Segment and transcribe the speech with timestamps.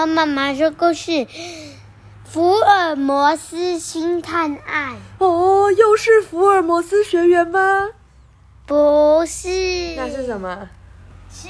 [0.00, 1.26] 和妈妈说故事。
[2.24, 4.96] 福尔摩斯星探案。
[5.18, 7.88] 哦，又是福尔摩斯学员吗？
[8.64, 9.48] 不是。
[9.96, 10.70] 那是什么？
[11.30, 11.48] 是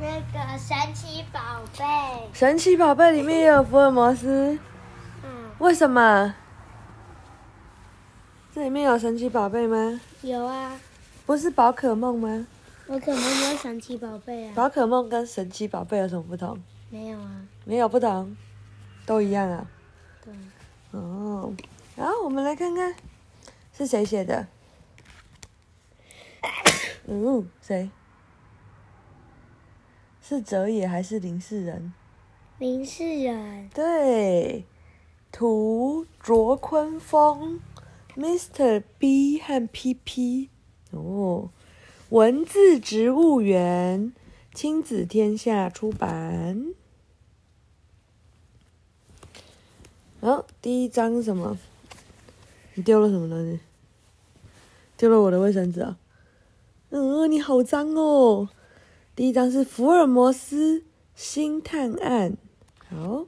[0.00, 1.40] 那个神奇宝
[1.76, 1.84] 贝。
[2.32, 4.58] 神奇宝贝里面也有福尔摩斯。
[5.22, 5.28] 嗯。
[5.58, 6.34] 为什么？
[8.54, 10.00] 这里面有神奇宝贝吗？
[10.22, 10.72] 有啊。
[11.26, 12.46] 不是宝可梦吗？
[12.88, 14.52] 宝可梦没有神奇宝贝啊。
[14.54, 16.58] 宝可梦跟神奇宝贝有什么不同？
[16.88, 17.42] 没有啊。
[17.64, 18.36] 没有不同，
[19.06, 19.70] 都一样啊。
[20.24, 20.32] 对。
[20.92, 21.52] 哦，
[21.96, 22.94] 然后我们来看看，
[23.72, 24.46] 是谁写的？
[27.06, 27.90] 嗯，谁？
[30.22, 31.92] 是哲野还是林世仁？
[32.58, 33.68] 林世仁。
[33.70, 34.64] 对，
[35.32, 37.60] 图卓坤峰
[38.16, 38.82] ，Mr.
[38.98, 40.48] B 和 PP。
[40.92, 41.50] 哦，
[42.10, 44.12] 文字植物园，
[44.54, 46.74] 亲子天下出版。
[50.24, 51.58] 好、哦，第一张什么？
[52.72, 53.60] 你丢了什么东西？
[54.96, 55.98] 丢了我的卫生纸啊！
[56.88, 58.48] 嗯，你好脏哦。
[59.14, 60.82] 第一张是福尔摩斯
[61.14, 62.38] 星探案。
[62.88, 63.26] 好，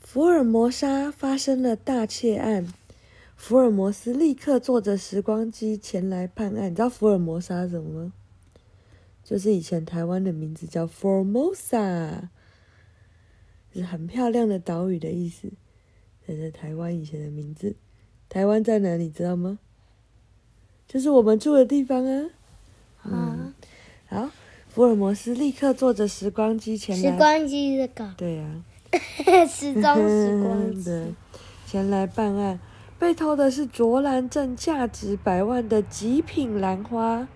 [0.00, 2.66] 福尔摩沙发生了大窃案，
[3.36, 6.72] 福尔摩斯立刻坐着时光机前来判案。
[6.72, 8.12] 你知道福尔摩沙什么吗？
[9.22, 12.30] 就是以前台湾的名字叫 Formosa。
[13.76, 15.48] 是很漂亮的岛屿的意思，
[16.26, 17.76] 这是台湾以前的名字。
[18.28, 19.08] 台湾在哪里？
[19.08, 19.58] 知道吗？
[20.88, 22.30] 就是我们住的地方啊。
[23.04, 23.54] 嗯，
[24.08, 24.30] 好，
[24.68, 27.02] 福尔摩斯立刻坐着时光机前来。
[27.10, 28.14] 时光机这个。
[28.16, 29.46] 对呀、啊。
[29.46, 30.84] 时装时光机。
[30.84, 31.14] 对，
[31.66, 32.58] 前来办案，
[32.98, 37.28] 被偷的是卓兰镇价值百万的极品兰花。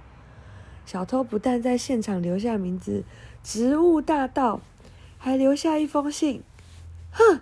[0.87, 3.05] 小偷不但在现场留下名字
[3.45, 4.61] “植物大盗”。
[5.23, 6.43] 还留下一封信，
[7.13, 7.41] 哼，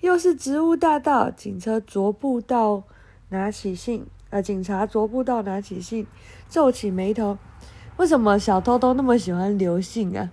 [0.00, 1.30] 又是植物大盗。
[1.30, 2.82] 警车逐步到
[3.28, 6.08] 拿起信，呃，警察逐步到拿起信，
[6.48, 7.38] 皱起眉头。
[7.98, 10.28] 为什么小偷都那么喜欢留信啊？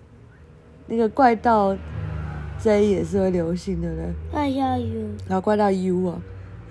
[0.88, 1.78] 那个怪盗
[2.58, 4.14] J 也是会留信的呢。
[4.32, 6.22] 怪盗 U，然后怪盗 U 啊，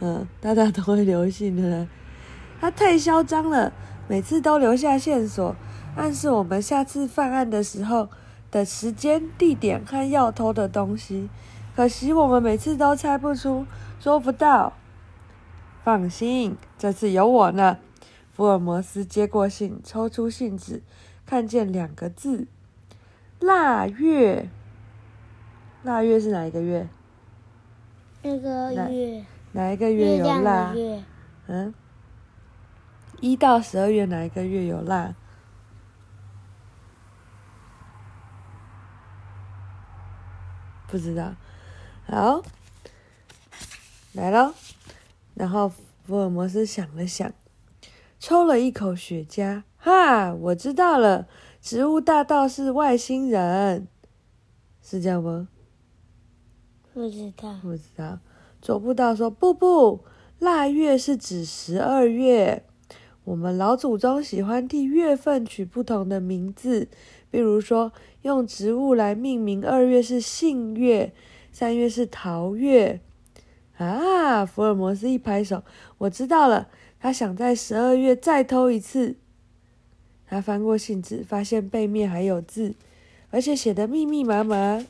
[0.00, 1.88] 嗯，大家都会留信的呢。
[2.60, 3.72] 他太嚣张了，
[4.08, 5.54] 每次都留下线索，
[5.94, 8.08] 暗示我们下次犯案的时候。
[8.50, 11.28] 的时间、地点和要偷的东西，
[11.74, 13.66] 可惜我们每次都猜不出，
[14.00, 14.72] 捉不到。
[15.84, 17.78] 放心，这次有我呢。
[18.32, 20.82] 福尔摩斯接过信，抽出信纸，
[21.24, 22.46] 看见两个字：
[23.40, 24.48] 腊月。
[25.82, 26.88] 腊月是哪一个月？
[28.22, 29.24] 那个月。
[29.52, 30.72] 哪一个月有腊？
[30.74, 31.02] 月
[31.46, 31.72] 嗯，
[33.20, 35.14] 一到十二月哪一个月有腊？
[40.88, 41.34] 不知道，
[42.06, 42.42] 好，
[44.12, 44.54] 来喽。
[45.34, 45.70] 然后
[46.04, 47.32] 福尔摩斯想了想，
[48.18, 51.26] 抽了一口雪茄，哈，我知道了，
[51.60, 53.88] 植物大盗是外星人，
[54.82, 55.48] 是这样吗？
[56.94, 58.20] 不知道，不知道。
[58.62, 60.04] 捉不到说不不，
[60.38, 62.64] 腊月是指十二月，
[63.24, 66.88] 我们老祖宗喜欢替月份取不同的名字。
[67.36, 67.92] 例如说，
[68.22, 71.12] 用植物来命名，二月是杏月，
[71.52, 72.98] 三月是桃月。
[73.76, 74.46] 啊！
[74.46, 75.62] 福尔摩斯一拍手，
[75.98, 76.70] 我知道了。
[76.98, 79.16] 他想在十二月再偷一次。
[80.26, 82.74] 他翻过信纸，发现背面还有字，
[83.28, 84.86] 而且写得密密麻麻。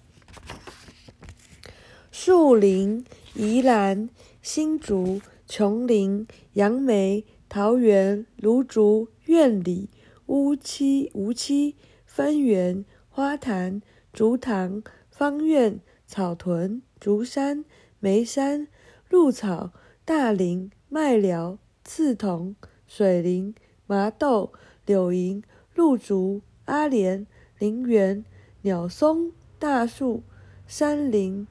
[2.12, 3.05] 树林、
[3.35, 4.09] 宜兰、
[4.41, 9.89] 新竹、琼林、杨梅、桃园、芦竹、苑里、
[10.27, 11.75] 乌七、无期。
[12.16, 17.62] 分园、花坛、竹塘、芳苑、草屯、竹山、
[18.00, 18.69] 梅山、
[19.10, 22.56] 鹿草、大林、麦寮、刺桐、
[22.87, 23.55] 水林、
[23.87, 24.55] 麻豆、
[24.87, 25.43] 柳营、
[25.75, 27.26] 鹿竹、阿莲、
[27.59, 28.25] 林园、
[28.62, 30.23] 鸟松、大树、
[30.67, 31.46] 山林、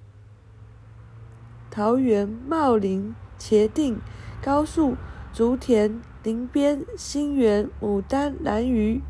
[1.69, 3.99] 桃园、茂林、茄定、
[4.43, 4.95] 高树、
[5.31, 9.03] 竹田、林边、新园、牡丹、兰屿。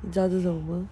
[0.00, 0.88] 你知道这是什么吗？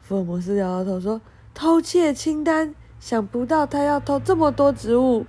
[0.00, 1.20] 福尔摩斯摇摇头说
[1.54, 5.24] ：“偷窃清单，想不到他要偷这么多植物。”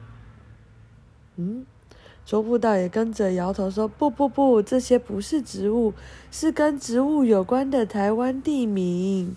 [1.38, 1.66] 嗯，
[2.25, 5.94] 捉不到也跟着摇头说：“不不不，这些不是植物，
[6.31, 9.36] 是跟植物有关的台湾地名。”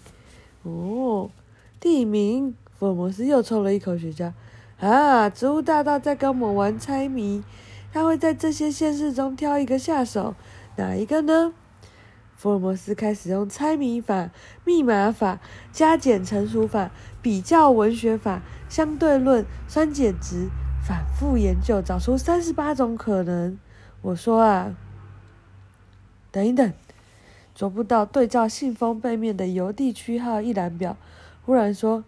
[0.64, 1.30] 哦，
[1.80, 2.54] 地名！
[2.78, 4.32] 福尔摩斯又抽了一口雪茄。
[4.80, 7.42] 啊，植物大盗在跟我们玩猜谜，
[7.92, 10.34] 他会在这些县市中挑一个下手，
[10.76, 11.52] 哪一个呢？
[12.38, 14.30] 福尔摩斯开始用猜谜法、
[14.64, 15.40] 密码法、
[15.72, 20.48] 加减乘除法、比较文学法、相对论、酸碱值，
[20.86, 23.58] 反复研究，找出三十八种可能。
[24.02, 24.76] 我说啊，
[26.30, 26.72] 等一等，
[27.56, 30.96] 捉不到对照信封背面的邮递区号一览表，
[31.44, 32.04] 忽然说：“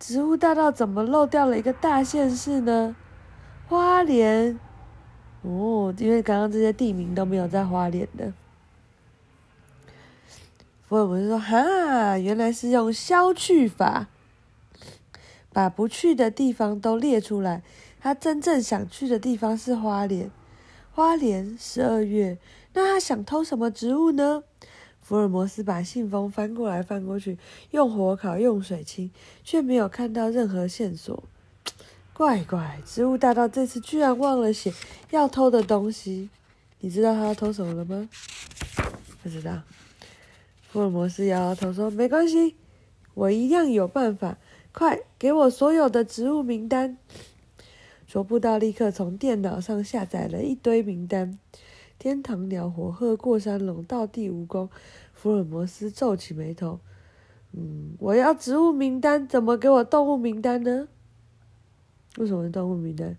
[0.00, 2.96] 植物大道怎么漏掉了一个大县市呢？
[3.68, 4.58] 花莲。”
[5.44, 8.32] 哦，因为刚刚这些地名都没有在花莲的。
[10.88, 14.06] 福尔摩斯说：“哈，原来是用消去法，
[15.52, 17.62] 把不去的地方都列出来。
[18.00, 20.30] 他真正想去的地方是花莲，
[20.94, 22.38] 花莲十二月。
[22.72, 24.44] 那他想偷什么植物呢？”
[25.02, 27.36] 福尔摩斯把信封翻过来翻过去，
[27.70, 29.10] 用火烤，用水清，
[29.44, 31.22] 却没有看到任何线索。
[32.14, 34.72] 怪怪，植物大盗这次居然忘了写
[35.10, 36.30] 要偷的东西。
[36.80, 38.08] 你知道他要偷什么了吗？
[39.22, 39.60] 不知道。
[40.70, 42.54] 福尔摩斯摇摇头说：“没关系，
[43.14, 44.36] 我一样有办法。
[44.70, 46.98] 快给我所有的植物名单。”
[48.06, 51.38] 卓布道，立刻从电脑上下载了一堆名单：
[51.98, 54.68] 天堂鸟、火鹤、过山龙、倒地蜈蚣。
[55.14, 56.78] 福尔摩斯皱起眉头
[57.56, 60.86] ：“嗯，我要植物名单，怎么给我动物名单呢？”
[62.18, 63.16] 为什么是动物名单？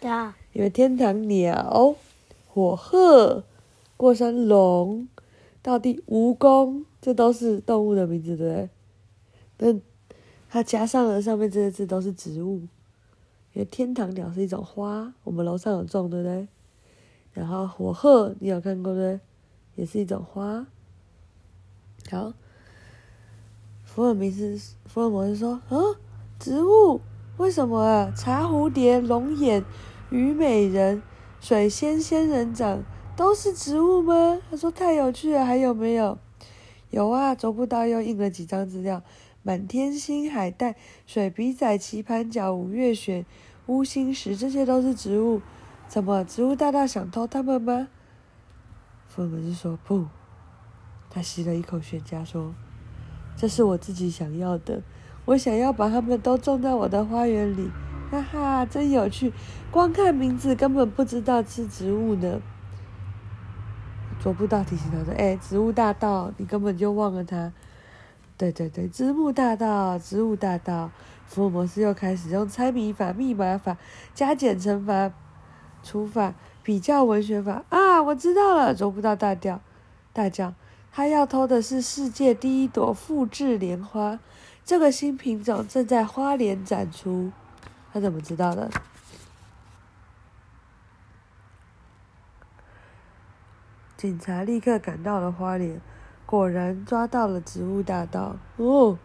[0.00, 1.94] 对啊，因为天堂鸟、
[2.48, 3.44] 火鹤、
[3.98, 5.06] 过山龙、
[5.62, 8.70] 道地蜈蚣，这都是动物的名字，对不对？
[9.56, 9.82] 但
[10.48, 12.62] 它加上了上面这些字都是植物。
[13.54, 16.46] 因为天堂鸟是一种花，我们楼上有种，对不对？
[17.32, 19.20] 然后火鹤你有看过对不对？
[19.76, 20.66] 也是一种花。
[22.10, 22.32] 好，
[23.84, 25.76] 福尔摩斯，福尔摩斯说：“啊，
[26.38, 27.00] 植物。”
[27.38, 28.12] 为什么啊？
[28.16, 29.64] 茶蝴蝶、龙眼、
[30.10, 31.00] 虞美人、
[31.40, 32.82] 水仙、仙人掌
[33.18, 34.38] 都是植物吗？
[34.48, 35.44] 他说太有趣了。
[35.44, 36.16] 还有没有？
[36.90, 39.02] 有啊，捉不到又印了几张资料：
[39.42, 43.26] 满天星、海带、水笔仔、棋盘脚、五月雪、
[43.66, 45.42] 乌心石，这些都是植物。
[45.88, 46.24] 怎么？
[46.24, 47.88] 植物大大想偷它们吗？
[49.08, 50.06] 福尔摩斯说不。
[51.10, 52.54] 他吸了一口雪茄，说
[53.36, 54.80] ：“这是我自己想要的。”
[55.26, 57.68] 我想要把它们都种在我的花园里，
[58.12, 59.32] 哈哈，真有趣！
[59.72, 62.40] 光看名字根本不知道是植物呢。
[64.20, 67.52] 捉不到提醒他说：“哎，植物大盗，你根本就忘了它。”
[68.36, 70.90] 对对对，植物大盗，植物大盗。
[71.26, 73.76] 福尔摩斯又开始用猜谜法、密码法、
[74.14, 75.12] 加减乘法、
[75.82, 78.02] 除法、比较文学法啊！
[78.02, 79.60] 我知道了，捉不到大叫，
[80.12, 80.54] 大叫，
[80.90, 84.18] 他要偷的是世界第一朵复制莲花。
[84.64, 87.30] 这个新品种正在花莲展出，
[87.92, 88.70] 他怎么知道的？
[93.98, 95.80] 警察立刻赶到了花莲，
[96.24, 98.36] 果然抓到了植物大盗。
[98.56, 98.96] 哦，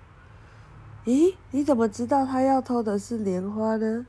[1.03, 4.05] 咦，你怎么知道他要偷的是莲花呢？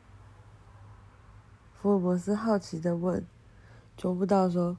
[1.73, 3.25] 福尔摩斯好奇地问。
[3.97, 4.77] 捉不到说，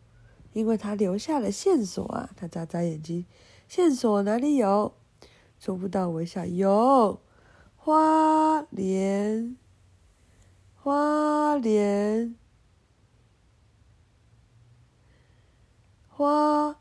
[0.54, 2.30] 因为他留下了线索啊！
[2.36, 3.25] 他眨眨眼睛，
[3.68, 4.94] 线索哪里有？
[5.57, 7.19] 捉不到微笑，有
[7.75, 9.57] 花莲，
[10.75, 12.36] 花莲，
[16.18, 16.78] 花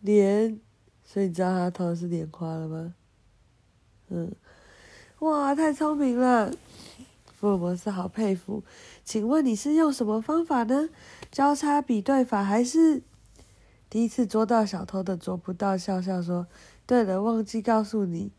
[0.00, 0.58] 莲，
[1.04, 2.94] 所以你知道他偷的是莲花了吗？
[4.08, 4.34] 嗯，
[5.20, 6.52] 哇，太聪明了，
[7.32, 8.64] 福尔摩斯好佩服。
[9.04, 10.88] 请问你是用什么方法呢？
[11.30, 13.02] 交叉比对法还是？
[13.88, 16.48] 第一次捉到小偷的捉不到，笑笑说。
[16.86, 18.32] 对了，忘记告诉你，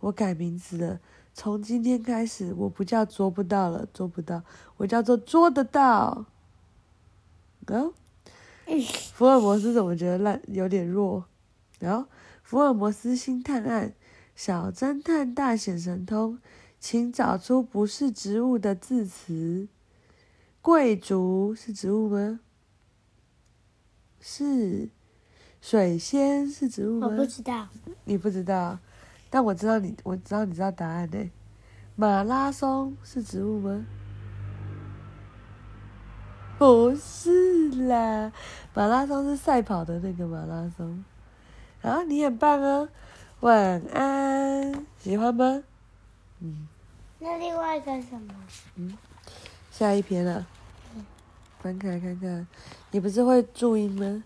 [0.00, 1.00] 我改名字了。
[1.32, 4.42] 从今天开始，我不叫捉不到了，捉不到，
[4.76, 6.26] 我叫做捉得到。
[7.68, 7.94] 哦，
[9.14, 11.24] 福尔摩斯怎么觉得烂，有点弱？
[11.78, 12.08] 然后，
[12.42, 13.94] 福尔摩斯新探案，
[14.34, 16.38] 小侦探大显神通，
[16.80, 19.68] 请找出不是植物的字词。
[20.62, 22.40] 贵族是植物吗？
[24.20, 24.88] 是。
[25.60, 27.06] 水仙是植物吗？
[27.06, 27.68] 我不知道。
[28.04, 28.78] 你不知道，
[29.30, 31.30] 但我知道你，我知道你知道答案呢。
[31.96, 33.86] 马拉松是植物吗？
[36.58, 37.53] 不是
[37.88, 38.32] 啦，
[38.74, 41.04] 马拉松是赛跑的那个马拉松。
[41.82, 42.88] 啊，你很棒哦，
[43.40, 45.62] 晚安，喜欢吗？
[46.40, 46.68] 嗯。
[47.18, 48.34] 那另外一个什么？
[48.76, 48.96] 嗯，
[49.70, 50.46] 下一篇了。
[50.94, 51.04] 嗯。
[51.60, 52.46] 翻开看看，
[52.90, 54.24] 你不是会注音吗？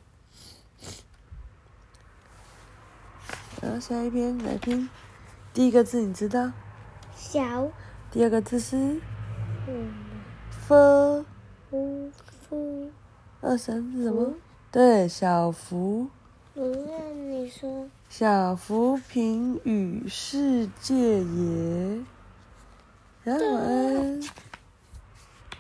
[3.61, 4.89] 然后下一篇来拼，
[5.53, 6.53] 第一个字你知道？
[7.17, 7.69] 小。
[8.11, 9.01] 第二个字是？
[9.67, 9.93] 嗯。
[10.51, 11.25] 福。
[11.69, 12.11] 福
[12.49, 12.91] 福。
[13.41, 14.35] 二三是什么？
[14.73, 16.09] 对，小福。
[16.55, 17.87] 我让你说。
[18.09, 22.01] 小福平与世界也。
[23.23, 24.29] 然后。